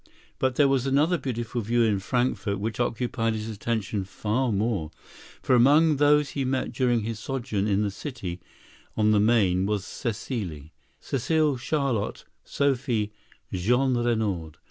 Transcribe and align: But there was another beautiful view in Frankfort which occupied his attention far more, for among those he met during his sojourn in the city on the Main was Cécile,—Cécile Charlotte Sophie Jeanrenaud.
But 0.39 0.55
there 0.55 0.67
was 0.67 0.87
another 0.87 1.19
beautiful 1.19 1.61
view 1.61 1.83
in 1.83 1.99
Frankfort 1.99 2.57
which 2.59 2.79
occupied 2.79 3.35
his 3.35 3.47
attention 3.47 4.03
far 4.03 4.51
more, 4.51 4.89
for 5.43 5.53
among 5.53 5.97
those 5.97 6.31
he 6.31 6.43
met 6.43 6.73
during 6.73 7.01
his 7.01 7.19
sojourn 7.19 7.67
in 7.67 7.83
the 7.83 7.91
city 7.91 8.39
on 8.97 9.11
the 9.11 9.19
Main 9.19 9.67
was 9.67 9.83
Cécile,—Cécile 9.83 11.59
Charlotte 11.59 12.23
Sophie 12.43 13.13
Jeanrenaud. 13.53 14.55